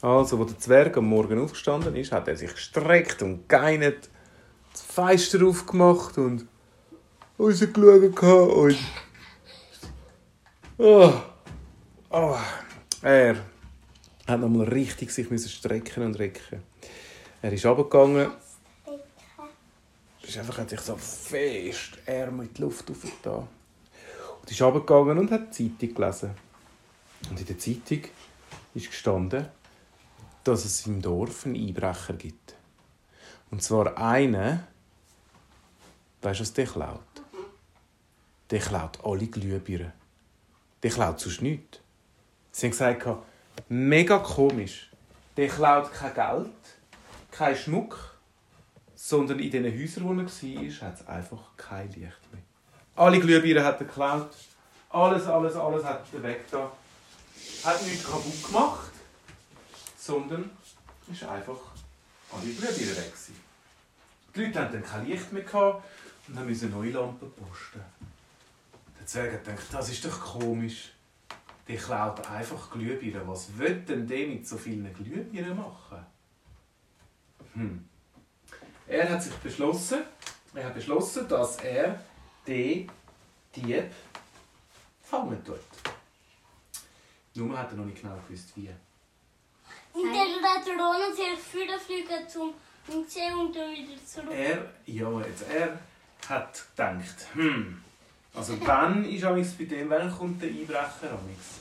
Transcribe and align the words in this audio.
Also, 0.00 0.40
als 0.40 0.52
der 0.52 0.58
Zwerg 0.60 0.96
am 0.96 1.08
Morgen 1.08 1.42
aufgestanden 1.42 1.96
ist, 1.96 2.12
hat 2.12 2.28
er 2.28 2.36
sich 2.36 2.52
gestreckt 2.52 3.20
und 3.22 3.48
geinert, 3.48 4.08
das 4.70 4.82
Fenster 4.82 5.44
aufgemacht 5.44 6.18
und 6.18 6.46
rausgeschaut 7.38 8.22
und... 8.22 8.76
Oh. 10.78 11.12
Oh. 12.10 12.36
Er 13.02 13.36
hat 14.28 14.40
nochmal 14.40 14.68
richtig 14.68 15.10
sich 15.10 15.26
strecken 15.52 16.04
und 16.04 16.18
recken. 16.18 16.62
Er 17.42 17.52
ist 17.52 17.66
runtergegangen. 17.66 18.30
ist 20.22 20.38
einfach 20.38 20.58
hat 20.58 20.70
sich 20.70 20.80
so 20.80 20.96
fest 20.96 21.98
Ärmel 22.06 22.46
in 22.46 22.54
die 22.54 22.62
Luft 22.62 22.88
aufgetan. 22.88 23.48
Und 24.40 24.50
ist 24.50 24.62
runtergegangen 24.62 25.18
und 25.18 25.30
hat 25.32 25.58
die 25.58 25.76
Zeitung 25.76 25.94
gelesen. 25.94 26.30
Und 27.30 27.40
in 27.40 27.46
der 27.46 27.58
Zeitung 27.58 28.02
ist 28.74 28.90
gestanden, 28.90 29.48
dass 30.48 30.64
es 30.64 30.86
im 30.86 31.02
Dorf 31.02 31.44
einen 31.44 31.56
Einbrecher 31.56 32.14
gibt. 32.14 32.54
Und 33.50 33.62
zwar 33.62 33.96
einen, 33.98 34.64
weißt 36.22 36.40
du, 36.40 36.42
was 36.42 36.52
der 36.54 36.66
klaut? 36.66 37.00
Der 38.50 38.60
klaut 38.60 38.98
alle 39.04 39.26
Glühbirnen. 39.26 39.92
Der 40.82 40.90
klaut 40.90 41.20
sonst 41.20 41.42
nichts. 41.42 41.80
Sie 42.50 42.66
haben 42.66 42.70
gesagt, 42.70 43.06
mega 43.68 44.18
komisch. 44.18 44.90
Der 45.36 45.48
klaut 45.48 45.92
kein 45.92 46.14
Geld, 46.14 46.50
kein 47.30 47.54
Schmuck, 47.54 48.18
sondern 48.94 49.38
in 49.40 49.50
diesen 49.50 49.66
Häusern, 49.66 50.04
wo 50.04 50.12
er 50.12 50.16
war, 50.18 50.88
hat 50.88 51.00
es 51.00 51.06
einfach 51.06 51.56
kein 51.56 51.88
Licht 51.88 52.32
mehr. 52.32 52.42
Alle 52.96 53.20
Glühbirnen 53.20 53.62
hat 53.62 53.80
er 53.80 53.86
geklaut. 53.86 54.30
Alles, 54.90 55.26
alles, 55.26 55.54
alles 55.54 55.84
hat 55.84 56.06
er 56.12 56.22
weggetan. 56.22 56.68
Hat 57.64 57.82
nichts 57.82 58.04
kaputt 58.04 58.42
gemacht 58.44 58.97
sondern 60.08 60.50
ist 61.12 61.22
einfach 61.24 61.58
alle 62.32 62.44
Glühbirnen 62.44 62.96
weg. 62.96 63.12
Die 64.34 64.40
Leute 64.42 64.60
hatten 64.60 64.72
dann 64.72 64.82
kein 64.82 65.06
Licht 65.06 65.30
mehr 65.34 65.82
und 66.28 66.48
mussten 66.48 66.70
neue 66.70 66.92
Lampen 66.92 67.30
posten. 67.32 67.82
Der 68.98 69.06
Zwerg 69.06 69.34
hat 69.34 69.44
gedacht, 69.44 69.66
das 69.70 69.90
ist 69.90 70.02
doch 70.06 70.18
komisch. 70.18 70.92
Der 71.66 71.76
klaut 71.76 72.26
einfach 72.26 72.70
Glühbirnen. 72.70 73.28
Was 73.28 73.58
will 73.58 73.82
denn 73.82 74.06
der 74.06 74.28
mit 74.28 74.48
so 74.48 74.56
vielen 74.56 74.90
Glühbirnen 74.94 75.54
machen? 75.54 76.06
Hm. 77.52 77.86
Er 78.86 79.10
hat 79.10 79.22
sich 79.22 79.34
beschlossen, 79.34 80.04
er 80.54 80.64
hat 80.64 80.74
beschlossen, 80.74 81.28
dass 81.28 81.58
er 81.58 82.02
den 82.46 82.90
Dieb 83.54 83.92
fangen 85.02 85.44
tut. 85.44 85.60
Nur 87.34 87.58
hat 87.58 87.72
er 87.72 87.76
noch 87.76 87.84
nicht 87.84 88.00
genau 88.00 88.16
gewusst, 88.26 88.52
wie. 88.56 88.70
Drohnen 90.64 91.14
sehr 91.14 91.36
viele 91.36 91.78
Flüge 91.78 92.26
zum 92.28 92.54
Museum 92.86 93.46
und 93.46 93.56
dann 93.56 93.70
wieder 93.72 94.04
zurück. 94.04 94.32
Er, 94.32 94.72
ja, 94.86 95.20
jetzt, 95.20 95.44
er 95.50 95.78
hat 96.28 96.64
gedacht, 96.76 97.26
hm, 97.34 97.82
also 98.34 98.58
wann 98.60 99.04
ist 99.04 99.24
amigs 99.24 99.52
bei 99.52 99.64
dem, 99.64 99.90
wann 99.90 100.10
kommt 100.10 100.42
der 100.42 100.50
Einbrecher 100.50 101.12
amigs? 101.12 101.60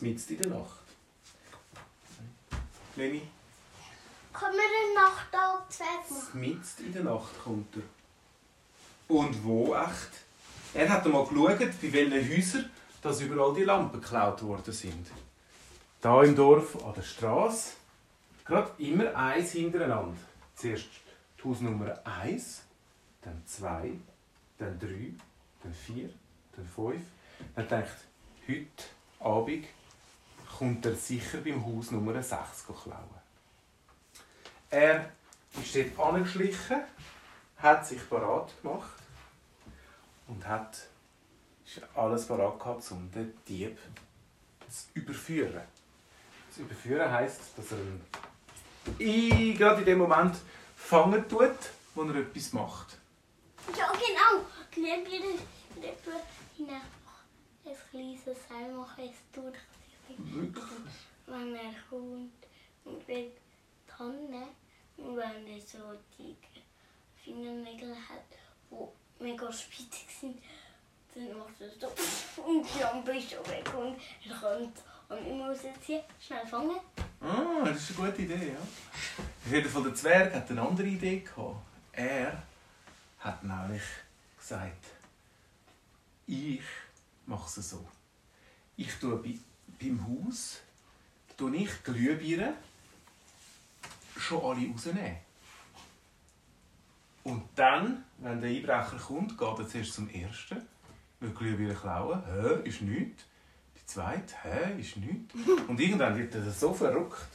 Mitten 0.00 0.34
in 0.34 0.40
der 0.40 0.50
Nacht. 0.50 0.80
Leni? 2.96 3.22
Können 4.32 4.54
wir 4.54 4.62
eine 4.62 4.94
Nacht 4.94 5.34
abzwecken? 5.34 6.40
Mitten 6.40 6.86
in 6.86 6.92
der 6.92 7.04
Nacht 7.04 7.44
kommt 7.44 7.76
er. 7.76 9.14
Und 9.14 9.44
wo 9.44 9.74
echt? 9.74 10.10
Er 10.74 10.88
hat 10.88 11.04
einmal 11.04 11.26
geschaut, 11.26 11.58
bei 11.58 11.92
welchen 11.92 12.36
Häusern 12.36 12.70
dass 13.02 13.20
überall 13.20 13.52
die 13.52 13.64
Lampen 13.64 14.00
geklaut 14.00 14.42
worden 14.42 14.72
sind. 14.72 15.08
Da 16.00 16.22
im 16.22 16.34
Dorf 16.34 16.82
an 16.84 16.94
der 16.94 17.02
Straße, 17.02 17.72
gerade 18.44 18.70
immer 18.82 19.14
eins 19.14 19.52
hintereinander. 19.52 20.18
Zuerst 20.54 20.88
die 21.38 21.48
Hausnummer 21.48 21.98
1, 22.04 22.62
dann 23.22 23.42
2, 23.46 23.92
dann 24.58 24.78
3, 24.78 25.14
dann 25.62 25.74
4, 25.74 26.10
dann 26.56 26.66
5. 26.66 27.02
Dann 27.54 27.68
denkt, 27.68 27.96
heute 28.48 28.84
Abend 29.20 29.66
kommt 30.58 30.86
er 30.86 30.94
sicher 30.94 31.38
beim 31.38 31.64
Haus 31.64 31.90
Nummer 31.90 32.22
6 32.22 32.66
klauen. 32.66 33.22
Er 34.70 35.10
ist 35.60 35.74
dort 35.74 36.14
angeschlichen, 36.14 36.80
hat 37.58 37.86
sich 37.86 38.08
parat 38.08 38.50
gemacht 38.62 38.92
und 40.28 40.46
hat 40.46 40.88
alles 41.94 42.26
parat 42.26 42.58
gehabt, 42.58 42.90
um 42.90 43.10
den 43.10 43.32
Dieb 43.46 43.78
zu 44.68 44.86
überführen. 44.94 45.62
Das 46.48 46.58
Überführen 46.58 47.10
heisst, 47.10 47.40
dass 47.56 47.72
er 47.72 47.78
ihn 48.98 49.56
gerade 49.56 49.80
in 49.80 49.86
dem 49.86 49.98
Moment 49.98 50.36
fangen 50.76 51.28
tut, 51.28 51.50
wo 51.94 52.02
er 52.04 52.16
etwas 52.16 52.52
macht. 52.52 52.98
Ja, 53.76 53.90
genau. 53.92 54.44
Glühbirne 54.70 55.38
hinein. 56.56 56.80
Ein 57.64 57.76
kleines 57.90 58.24
Seil 58.24 58.72
machen, 58.72 59.04
es 59.04 59.16
durchsichtig. 59.32 60.54
Wenn 61.26 61.54
er 61.54 61.74
kommt 61.88 62.32
und 62.84 63.08
will 63.08 63.30
Tanne, 63.86 64.48
und 64.96 65.16
wenn 65.16 65.46
er 65.46 65.60
so 65.60 65.78
die 66.18 66.36
Fingernägel 67.22 67.94
hat, 67.94 68.24
die 68.70 69.22
mega 69.22 69.52
spitzig 69.52 70.08
sind, 70.20 70.42
dann 71.14 71.38
macht 71.38 71.60
er 71.60 71.70
so 71.70 72.42
und 72.42 72.66
die 72.66 72.80
Lampe 72.80 73.16
ist 73.16 73.30
schon 73.30 73.46
weg 73.46 73.70
und 73.74 73.96
er 74.26 74.36
kommt 74.36 74.78
und 75.08 75.26
ich 75.26 75.32
muss 75.32 75.62
jetzt 75.62 75.84
hier 75.84 76.04
schnell 76.20 76.46
fangen. 76.46 76.80
Ah, 77.22 77.62
das 77.64 77.90
ist 77.90 77.98
eine 77.98 78.10
gute 78.10 78.22
Idee, 78.22 78.52
ja. 78.52 78.58
Auf 78.58 79.52
jeden 79.52 79.70
Fall 79.70 79.82
der 79.84 79.94
Zwerg 79.94 80.34
hat 80.34 80.50
eine 80.50 80.60
andere 80.60 80.88
Idee 80.88 81.20
gehabt. 81.20 81.56
Er 81.92 82.42
hat 83.20 83.44
nämlich 83.44 83.82
gesagt, 84.36 84.86
ich 86.26 86.62
mache 87.26 87.60
es 87.60 87.70
so. 87.70 87.86
Ich 88.76 88.92
tue 88.94 89.16
bei, 89.16 89.38
beim 89.80 90.04
Haus 90.04 90.60
tue 91.36 91.54
ich 91.56 91.84
Glühbirnen 91.84 92.54
schon 94.18 94.42
alle 94.42 94.68
rausnehmen. 94.68 95.16
Und 97.22 97.48
dann, 97.54 98.04
wenn 98.18 98.40
der 98.40 98.50
Einbrecher 98.50 98.96
kommt, 98.96 99.38
geht 99.38 99.58
er 99.58 99.68
zuerst 99.68 99.94
zum 99.94 100.10
ersten, 100.10 100.60
will 101.20 101.30
Glühbirnen 101.30 101.76
klauen. 101.76 102.22
Hä, 102.24 102.68
ist 102.68 102.82
nichts. 102.82 103.24
Zweite, 103.86 104.34
hä, 104.42 104.80
ist 104.80 104.96
nichts. 104.96 105.34
Und 105.68 105.80
irgendwann 105.80 106.16
wird 106.16 106.34
er 106.34 106.50
so 106.50 106.72
verrückt. 106.72 107.26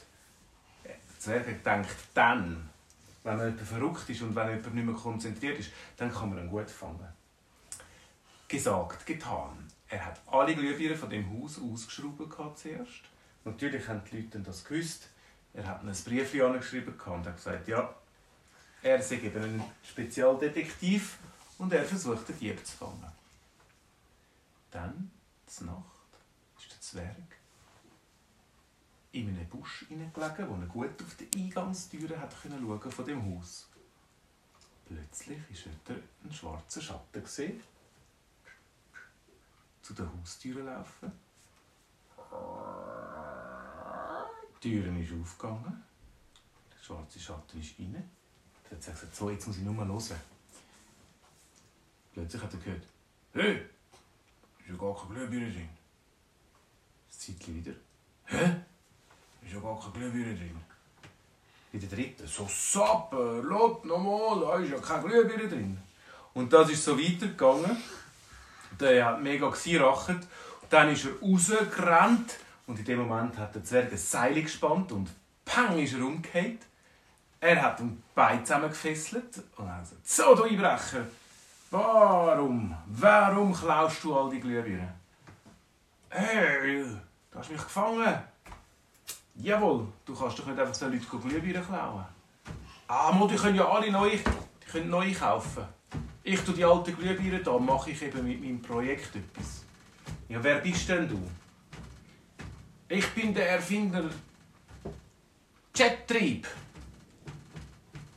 Der 0.84 0.96
Zwerg 1.18 1.62
denkt, 1.62 1.96
dann, 2.14 2.68
wenn 3.22 3.38
jemand 3.38 3.60
verrückt 3.60 4.08
ist 4.10 4.22
und 4.22 4.34
wenn 4.34 4.48
jemand 4.48 4.74
nicht 4.74 4.86
mehr 4.86 4.94
konzentriert 4.94 5.58
ist, 5.58 5.70
dann 5.96 6.12
kann 6.12 6.30
man 6.30 6.38
ihn 6.38 6.50
gut 6.50 6.70
fangen. 6.70 7.08
Gesagt, 8.48 9.06
getan. 9.06 9.68
Er 9.88 10.04
hat 10.04 10.20
alle 10.26 10.54
Glühbirnen 10.54 10.98
von 10.98 11.10
dem 11.10 11.28
Haus 11.30 11.60
ausgeschraubt 11.60 12.58
zuerst. 12.58 13.02
Natürlich 13.44 13.88
haben 13.88 14.02
die 14.10 14.20
Leute 14.20 14.40
das 14.40 14.64
gewusst. 14.64 15.08
Er 15.54 15.66
hat 15.66 15.82
ein 15.82 15.92
Brief 16.04 16.32
geschrieben 16.32 16.94
und 17.06 17.26
hat 17.26 17.36
gesagt, 17.36 17.68
ja, 17.68 17.94
er 18.82 19.02
sei 19.02 19.16
eben 19.16 19.42
ein 19.42 19.64
Spezialdetektiv 19.82 21.18
und 21.58 21.72
er 21.72 21.84
versucht, 21.84 22.28
den 22.28 22.38
Dieb 22.38 22.64
zu 22.64 22.76
fangen. 22.76 23.12
Dann, 24.70 25.10
zur 25.46 25.66
Nacht, 25.66 25.97
Zwerg 26.90 27.36
in 29.12 29.28
einem 29.28 29.46
Busch 29.48 29.84
hineingelegen, 29.88 30.48
wo 30.48 30.54
er 30.54 30.66
gut 30.66 31.02
auf 31.02 31.16
die 31.16 31.28
Eingangstüre 31.36 32.18
hat 32.18 32.34
schauen 32.42 32.92
von 32.92 33.04
dem 33.04 33.36
Haus. 33.36 33.68
Plötzlich 34.86 35.38
ist 35.50 35.66
er 35.66 35.96
ein 36.24 36.32
schwarzer 36.32 36.80
Schatten 36.80 37.22
gesehen. 37.22 37.62
Zu 39.82 39.92
der 39.92 40.10
Haustüre 40.10 40.62
laufen. 40.62 41.12
Die 44.62 44.80
Tür 44.80 44.96
ist 44.96 45.12
aufgegangen. 45.12 45.84
Der 46.72 46.84
schwarze 46.84 47.20
Schatten 47.20 47.60
ist 47.60 47.78
rein. 47.78 48.10
Er 48.64 48.70
hat 48.70 48.78
gesagt, 48.78 49.14
so, 49.14 49.30
jetzt 49.30 49.46
muss 49.46 49.58
ich 49.58 49.62
nur 49.62 49.74
mal 49.74 49.86
hören. 49.86 50.20
Plötzlich 52.14 52.42
hat 52.42 52.54
er 52.54 52.60
gehört, 52.60 52.86
hey, 53.32 53.56
ist 54.60 54.68
ja 54.68 54.76
gar 54.76 54.96
kein 54.96 55.08
Glühbirne 55.10 55.52
drin. 55.52 55.77
Zeitchen 57.18 57.56
wieder. 57.56 57.72
Hä? 58.26 58.54
Ist 59.42 59.52
ja 59.52 59.60
gar 59.60 59.80
kein 59.80 59.92
Glühbirne 59.92 60.36
drin. 60.36 60.60
Bei 61.72 61.78
der 61.78 61.88
dritten, 61.88 62.26
so 62.26 62.46
Sappen, 62.48 63.42
lot 63.42 63.84
nochmal, 63.84 64.40
da 64.40 64.56
ist 64.62 64.70
ja 64.70 64.78
kein 64.78 65.02
Glühbirne 65.02 65.48
drin. 65.48 65.78
Und 66.34 66.52
das 66.52 66.70
ist 66.70 66.84
so 66.84 66.96
weitergegangen. 66.96 67.76
Der 68.78 69.04
hat 69.04 69.20
mega 69.20 69.48
gesiracht. 69.48 70.16
Dann 70.70 70.90
ist 70.90 71.06
er 71.06 71.18
rausgerannt 71.20 72.38
und 72.66 72.78
in 72.78 72.84
dem 72.84 73.00
Moment 73.00 73.36
hat 73.36 73.54
der 73.54 73.64
Zwerg 73.64 73.90
ein 73.90 73.98
Seil 73.98 74.40
gespannt 74.40 74.92
und 74.92 75.10
pang 75.44 75.76
ist 75.78 75.94
er 75.94 76.04
umgekehrt. 76.04 76.62
Er 77.40 77.62
hat 77.62 77.80
ihn 77.80 78.02
Bein 78.14 78.44
zusammengefesselt 78.44 79.42
und 79.56 79.68
hat 79.68 79.80
gesagt, 79.80 80.06
so 80.06 80.34
du 80.36 80.44
Einbrecher, 80.44 81.04
warum, 81.70 82.76
warum 82.86 83.52
klaust 83.52 84.04
du 84.04 84.14
all 84.14 84.30
die 84.30 84.40
Glühbirnen? 84.40 84.92
Hey, 86.10 86.84
Du 87.38 87.44
hast 87.44 87.50
mich 87.52 87.62
gefangen. 87.62 88.18
Jawohl, 89.36 89.86
du 90.04 90.12
kannst 90.12 90.40
doch 90.40 90.46
nicht 90.46 90.58
einfach 90.58 90.74
so 90.74 90.86
Leute 90.88 91.06
Glühbirnen 91.06 91.64
klauen. 91.64 92.04
Ah, 92.88 93.12
mal, 93.12 93.28
die 93.28 93.36
können 93.36 93.54
ja 93.54 93.68
alle 93.68 93.92
neu, 93.92 94.10
die 94.10 94.68
können 94.68 94.90
neu 94.90 95.14
kaufen. 95.14 95.62
Ich 96.24 96.40
tue 96.40 96.54
die 96.54 96.64
alten 96.64 96.96
Glühbirnen 96.96 97.44
da, 97.44 97.56
mache 97.56 97.92
ich 97.92 98.02
eben 98.02 98.26
mit 98.26 98.40
meinem 98.40 98.60
Projekt 98.60 99.14
etwas. 99.14 99.62
Ja, 100.28 100.42
wer 100.42 100.58
bist 100.58 100.88
denn 100.88 101.08
du? 101.08 101.30
Ich 102.88 103.08
bin 103.10 103.32
der 103.32 103.50
Erfinder 103.50 104.10
Jettrieb. 105.76 106.48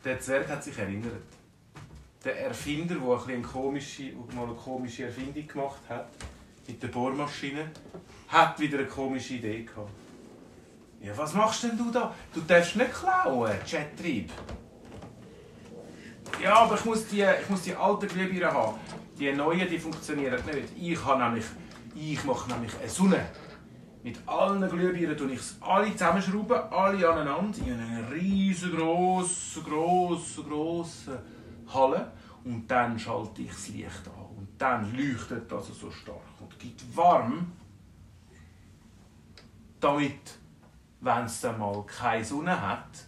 Der 0.04 0.20
Zwerg 0.20 0.50
hat 0.50 0.64
sich 0.64 0.80
erinnert. 0.80 1.22
Der 2.26 2.46
Erfinder, 2.46 2.96
der 2.96 3.36
eine 3.36 3.42
komische, 3.44 4.14
mal 4.34 4.46
eine 4.46 4.56
komische 4.56 5.06
Erfindung 5.06 5.46
gemacht 5.46 5.82
hat, 5.88 6.10
mit 6.72 6.82
der 6.82 6.88
Bohrmaschine, 6.88 7.70
hat 8.30 8.60
wieder 8.60 8.80
eine 8.80 8.88
komische 8.88 9.34
Idee 9.36 9.64
gehabt. 9.64 9.90
Ja, 11.02 11.18
was 11.18 11.34
machst 11.34 11.64
denn 11.64 11.78
du 11.78 11.92
da? 11.92 12.14
Du 12.34 12.42
darfst 12.42 12.76
nicht 12.78 12.94
klauen, 12.94 13.52
Jettrieb. 13.66 14.32
Ja, 16.42 16.56
aber 16.60 16.76
ich 16.76 16.86
muss 16.86 17.08
die, 17.08 17.22
ich 17.24 17.50
muss 17.50 17.64
die 17.64 17.76
alten 17.76 18.08
Glühbirnen 18.08 18.54
haben. 18.54 18.80
Die 19.20 19.32
neuen, 19.34 19.68
die 19.68 19.80
funktionieren 19.80 20.40
nicht. 20.46 20.70
Ich 20.80 21.06
habe 21.06 21.22
nämlich, 21.24 21.46
ich 21.94 22.24
mache 22.24 22.50
nämlich 22.52 22.72
eine 22.80 22.90
Sonne. 22.90 23.26
Mit 24.04 24.18
allen 24.26 24.68
Glühbirnen 24.70 25.18
tue 25.18 25.34
ich 25.34 25.42
alle 25.60 25.92
zusammenschrauben, 25.92 26.58
alle 26.72 27.10
aneinander 27.10 27.60
in 27.66 27.80
eine 27.80 28.12
riesengroße, 28.12 29.62
große, 29.62 30.44
große 30.44 31.22
Halle. 31.74 32.12
Und 32.46 32.66
dann 32.68 32.98
schalte 32.98 33.42
ich 33.42 33.50
das 33.50 33.68
Licht 33.70 34.08
an. 34.08 34.38
Und 34.38 34.48
dann 34.58 34.96
leuchtet 34.96 35.52
das 35.52 35.68
so 35.68 35.92
stark 35.92 36.31
und 36.52 36.60
gibt 36.60 36.96
warm, 36.96 37.52
damit, 39.80 40.38
wenn 41.00 41.26
es 41.26 41.42
dann 41.42 41.60
mal 41.60 41.84
keine 41.86 42.24
Sonne 42.24 42.60
hat, 42.60 43.06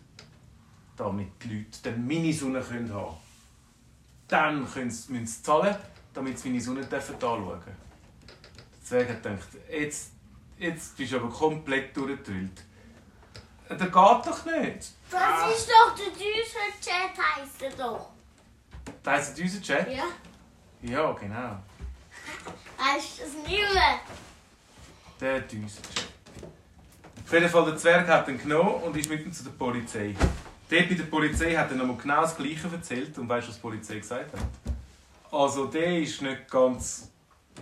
damit 0.96 1.32
die 1.44 1.58
Leute 1.58 1.78
dann 1.84 2.08
meine 2.08 2.34
Sonne 2.34 2.60
haben 2.60 2.88
können. 2.90 3.18
Dann 4.28 4.60
müssen 4.62 5.26
sie 5.26 5.44
zahlen, 5.44 5.76
damit 6.14 6.40
sie 6.40 6.50
meine 6.50 6.62
Sonne 6.62 6.82
anschauen 6.82 7.20
dürfen. 7.20 7.76
Deswegen 8.82 9.22
gedacht, 9.22 9.48
jetzt 9.72 10.14
Jetzt 10.64 10.96
bist 10.96 11.12
du 11.12 11.18
aber 11.18 11.30
komplett 11.30 11.96
durchgedrillt. 11.96 12.64
Das 13.68 13.80
geht 13.80 13.94
doch 13.94 14.46
nicht. 14.46 14.92
Das 15.10 15.22
ah. 15.22 15.50
ist 15.50 15.70
doch 15.70 15.96
der 15.96 16.12
Düsenjet, 16.12 17.18
heisst 17.18 17.62
er 17.62 17.72
doch. 17.72 18.10
Das 19.02 19.14
heisst 19.14 19.38
der 19.38 19.44
Düsenjet? 19.44 19.98
Ja. 19.98 20.04
Ja, 20.82 21.12
genau. 21.14 21.58
Weißt 22.78 23.20
du 23.20 23.24
das 23.24 23.34
nicht 23.50 23.74
mehr? 23.74 24.00
Der 25.20 25.40
Düsenjet. 25.42 26.08
Auf 27.26 27.34
jeden 27.34 27.50
Fall, 27.50 27.66
der 27.66 27.78
Zwerg 27.78 28.08
hat 28.08 28.28
ihn 28.28 28.38
genommen 28.38 28.76
und 28.84 28.98
ist 28.98 29.10
mit 29.10 29.26
ihm 29.26 29.32
zu 29.32 29.44
der 29.44 29.52
Polizei. 29.52 30.16
Dort 30.70 30.90
bei 30.90 30.96
der 30.96 31.04
Polizei 31.04 31.56
hat 31.56 31.72
er 31.72 31.78
nochmal 31.78 31.98
genau 31.98 32.22
das 32.22 32.36
Gleiche 32.36 32.68
erzählt. 32.72 33.18
Und 33.18 33.30
weißt 33.30 33.48
du, 33.48 33.50
was 33.50 33.56
die 33.56 33.62
Polizei 33.62 34.00
gesagt 34.00 34.34
hat? 34.34 34.74
Also, 35.32 35.66
der 35.66 36.00
ist 36.00 36.22
nicht 36.22 36.50
ganz 36.50 37.10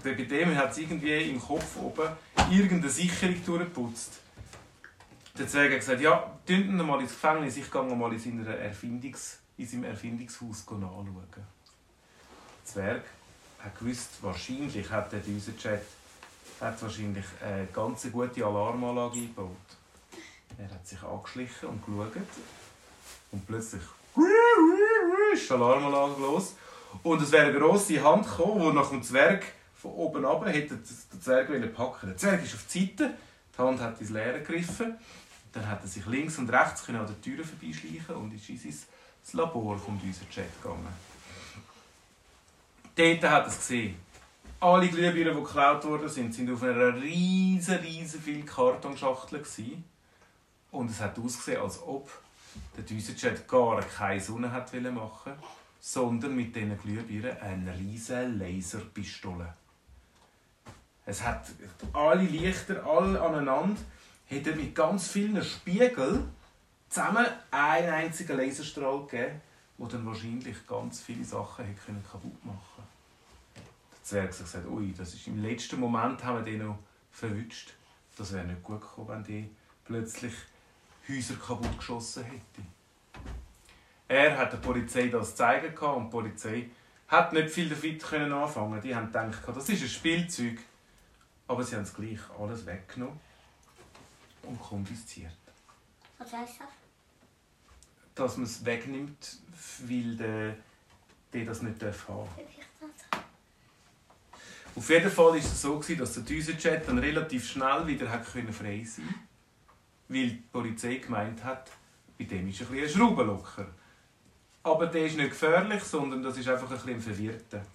bei 0.04 0.14
dem 0.14 0.56
hat 0.56 0.72
es 0.72 0.78
irgendwie 0.78 1.30
im 1.30 1.40
Kopf 1.40 1.78
oben 1.78 2.10
irgendeine 2.50 2.90
Sicherung 2.90 3.44
durchgeputzt. 3.46 4.20
Der 5.38 5.48
Zwerg 5.48 5.72
hat 5.72 5.80
gesagt, 5.80 6.02
ja, 6.02 6.32
tun 6.46 6.56
ihn 6.56 6.78
mal 6.78 7.00
ins 7.02 7.12
Gefängnis, 7.12 7.58
ich 7.58 7.72
gehe 7.72 7.84
mal 7.84 8.14
in, 8.14 8.46
Erfindungs-, 8.46 9.38
in 9.58 9.68
seinem 9.68 9.84
Erfindungshaus 9.86 10.66
anschauen. 10.68 11.28
Der 11.36 11.44
Zwerg 12.64 13.04
hat 13.64 13.78
gewusst, 13.78 14.10
wahrscheinlich 14.22 14.90
hat 14.90 15.12
der 15.12 15.20
Düsenjet 15.20 15.82
hat 16.60 16.82
wahrscheinlich 16.82 17.26
eine 17.44 17.68
ganz 17.68 18.10
gute 18.12 18.46
Alarmanlage 18.46 19.16
eingebaut. 19.16 19.50
Er 20.58 20.70
hat 20.70 20.88
sich 20.88 21.02
angeschlichen 21.02 21.70
und 21.70 21.86
geschaut. 21.86 22.28
Und 23.32 23.48
plötzlich 23.48 23.82
ist 25.34 25.50
die 25.50 25.54
Alarmanlage 25.54 26.22
los. 26.22 26.56
Und 27.04 27.22
es 27.22 27.32
wäre 27.32 27.48
eine 27.48 27.58
grosse 27.58 28.04
Hand 28.04 28.26
gekommen, 28.26 28.62
die 28.62 28.76
nach 28.76 28.90
dem 28.90 29.02
Zwerg 29.02 29.44
von 29.76 29.92
oben 29.92 30.26
ab 30.26 30.46
hätte 30.46 30.78
der 30.78 31.22
Zwerg 31.22 31.76
packen 31.76 32.10
Der 32.10 32.18
Zwerg 32.18 32.44
ist 32.44 32.54
auf 32.54 32.66
die 32.72 32.82
Seite, 32.82 33.14
die 33.54 33.58
Hand 33.58 33.80
hat 33.80 34.00
ins 34.00 34.12
Leere 34.12 34.40
gegriffen. 34.40 34.98
Dann 35.54 35.68
hat 35.68 35.82
er 35.82 35.88
sich 35.88 36.06
links 36.06 36.38
und 36.38 36.50
rechts 36.50 36.88
an 36.90 36.96
der 36.96 37.22
Tür 37.22 37.44
vorbeischleichen 37.44 38.16
und 38.16 38.34
ist 38.34 38.48
in 38.50 38.58
sein 38.58 38.74
Labor 39.34 39.78
vom 39.78 40.00
Düsenjet 40.00 40.62
gegangen. 40.62 41.11
Dort 42.96 43.24
hat 43.24 43.44
er 43.44 43.48
es 43.48 43.58
gesehen. 43.58 43.96
Alle 44.60 44.90
Glühbirnen, 44.90 45.36
die 45.36 45.44
geklaut 45.44 45.84
worden 45.86 46.10
sind, 46.10 46.34
sind 46.34 46.52
auf 46.52 46.62
einer 46.62 46.96
riesen, 47.02 47.78
riesen 47.78 48.22
viel 48.22 48.44
Kartonschachtel 48.44 49.44
Und 50.72 50.92
es 50.92 51.00
hat 51.00 51.18
ausgesehen, 51.18 51.62
als 51.62 51.82
ob 51.82 52.10
der 52.76 52.84
Düsenjet 52.84 53.48
gar 53.48 53.82
keine 53.82 54.22
Sonne 54.22 54.52
hat 54.52 54.74
machen 54.74 55.34
sondern 55.82 56.36
mit 56.36 56.56
diesen 56.56 56.78
Glühbirnen 56.80 57.38
eine 57.40 57.76
riesige 57.76 58.28
Laserpistole. 58.28 59.52
Es 61.06 61.24
hat 61.24 61.48
alle 61.92 62.22
Lichter, 62.22 62.86
alle 62.86 63.20
aneinander, 63.20 63.82
hätte 64.28 64.56
mit 64.56 64.76
ganz 64.76 65.08
vielen 65.08 65.44
Spiegeln 65.44 66.30
zusammen 66.88 67.26
einen 67.50 67.90
einzigen 67.90 68.38
Laserstrahl 68.38 69.08
gegeben, 69.08 69.42
der 69.82 69.90
dann 69.90 70.06
wahrscheinlich 70.06 70.68
ganz 70.68 71.02
viele 71.02 71.24
Sachen 71.24 71.66
hätte 71.66 71.94
kaputt 72.10 72.46
machen 72.46 72.60
können. 72.76 72.88
Der 73.92 74.04
Zwerg 74.04 74.32
hat 74.32 74.38
gesagt, 74.38 74.68
ui, 74.68 74.94
das 74.94 75.14
ist 75.14 75.28
im 75.28 75.42
letzten 75.42 75.80
Moment 75.80 76.24
haben 76.24 76.38
wir 76.38 76.44
den 76.44 76.66
noch 76.66 76.78
verwünscht. 77.12 77.74
Das 78.18 78.32
wäre 78.34 78.46
nicht 78.46 78.62
gut 78.62 78.82
gekommen, 78.82 79.10
wenn 79.10 79.24
die 79.24 79.50
plötzlich 79.86 80.34
Häuser 81.10 81.36
kaputt 81.36 81.78
geschossen 81.78 82.24
hätte. 82.26 82.62
Er 84.08 84.38
hat 84.38 84.54
der 84.54 84.58
Polizei 84.58 85.08
das 85.08 85.32
gezeigt 85.32 85.82
und 85.82 86.06
die 86.06 86.10
Polizei 86.10 86.70
hat 87.08 87.34
nicht 87.34 87.50
viel 87.50 87.70
damit 87.70 88.04
anfangen. 88.04 88.82
Die 88.82 88.94
haben 88.96 89.08
gedacht, 89.08 89.42
das 89.48 89.70
ist 89.70 89.82
ein 89.82 89.90
Spielzeug. 89.90 90.60
Aber 91.48 91.64
sie 91.64 91.76
haben 91.76 91.84
es 91.84 91.94
gleich 91.94 92.20
alles 92.40 92.66
weggenommen 92.66 93.20
und 94.44 94.60
konfisziert. 94.62 95.36
Was 96.18 96.32
heißt 96.32 96.60
das? 96.60 96.68
Dass 98.16 98.38
man 98.38 98.46
es 98.46 98.66
wegnimmt, 98.66 99.40
weil 99.84 100.16
der, 100.16 100.58
der 101.34 101.46
das 101.46 101.62
nicht 101.62 101.82
haben 101.82 101.92
darf. 101.92 102.30
Auf 104.74 104.90
jeden 104.90 105.12
Fall 105.12 105.26
war 105.26 105.36
es 105.36 105.62
so, 105.62 105.80
dass 105.80 106.14
der 106.14 106.24
Düsenjet 106.24 106.88
dann 106.88 107.00
relativ 107.00 107.50
schnell 107.50 107.86
wieder 107.88 108.08
frei 108.08 108.84
sein 108.86 109.06
konnte, 109.06 109.20
weil 110.08 110.30
die 110.30 110.44
Polizei 110.52 110.96
gemeint 110.96 111.44
hat, 111.44 111.70
bei 112.18 112.24
dem 112.24 112.48
ist 112.48 112.62
ein, 112.62 112.78
ein 112.78 112.90
Schraubenlocker. 112.90 113.68
Aber 114.64 114.88
der 114.88 115.06
ist 115.06 115.18
nicht 115.18 115.32
gefährlich, 115.32 115.84
sondern 115.84 116.24
das 116.24 116.38
ist 116.38 116.48
einfach 116.48 116.70
ein 116.70 116.78
bisschen 116.78 117.02
verwirrter. 117.02 117.66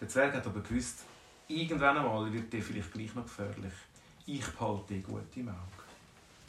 Der 0.00 0.08
Zwerg 0.08 0.34
hat 0.34 0.46
aber 0.46 0.60
gewusst, 0.60 1.04
Irgendwann 1.50 1.98
einmal 1.98 2.32
wird 2.32 2.52
der 2.52 2.62
vielleicht 2.62 2.92
gleich 2.92 3.12
noch 3.12 3.24
gefährlich. 3.24 3.72
Ich 4.24 4.46
behalte 4.46 4.94
die 4.94 5.02
gut 5.02 5.36
im 5.36 5.48
Auge. 5.48 5.58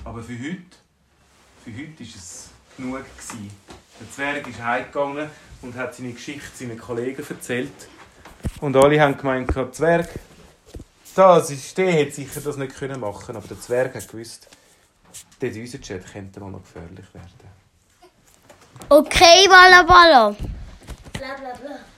Aber 0.03 0.21
für 0.21 0.37
heute, 0.37 0.77
für 1.63 1.71
heute 1.71 1.99
war 1.99 2.15
es 2.15 2.49
genug. 2.77 3.03
Gewesen. 3.03 3.51
Der 3.99 4.11
Zwerg 4.11 4.47
ist 4.47 4.61
heimgegangen 4.61 5.29
und 5.61 5.75
hat 5.75 5.95
seine 5.95 6.13
Geschichte 6.13 6.49
seinen 6.53 6.79
Kollegen 6.79 7.23
erzählt. 7.27 7.71
Und 8.59 8.75
alle 8.75 8.99
haben 8.99 9.17
gemeint, 9.17 9.55
der 9.55 9.71
Zwerg, 9.71 10.09
das 11.15 11.49
ist, 11.51 11.77
der 11.77 11.91
hätte 11.91 12.13
sicher 12.13 12.41
das 12.41 12.57
nicht 12.57 12.79
machen 12.97 13.25
können. 13.25 13.37
Aber 13.37 13.47
der 13.47 13.59
Zwerg 13.59 13.93
hat 13.93 14.07
gewusst, 14.07 14.47
der 15.39 15.51
Düsenjet 15.51 16.11
könnte 16.11 16.39
mal 16.39 16.51
noch 16.51 16.63
gefährlich 16.63 17.05
werden. 17.13 17.51
Okay, 18.89 19.47
Balla 19.47 19.83
Balla. 19.83 20.35
Bla 21.13 21.35
bla 21.35 21.53
bla. 21.53 21.90